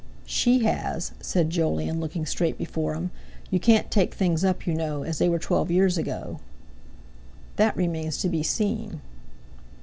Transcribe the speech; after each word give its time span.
"She 0.25 0.63
has," 0.63 1.11
said 1.21 1.51
Jolyon, 1.51 1.99
looking 1.99 2.25
straight 2.25 2.57
before 2.57 2.95
him; 2.95 3.11
"you 3.51 3.59
can't 3.59 3.91
take 3.91 4.15
things 4.15 4.43
up, 4.43 4.65
you 4.65 4.73
know, 4.73 5.03
as 5.03 5.19
they 5.19 5.29
were 5.29 5.37
twelve 5.37 5.69
years 5.69 5.95
ago." 5.95 6.39
"That 7.57 7.77
remains 7.77 8.17
to 8.21 8.27
be 8.29 8.41
seen." 8.41 9.01